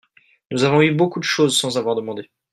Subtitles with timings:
[0.49, 2.31] nous avons eu beaucoup de choses sans avoir demandé.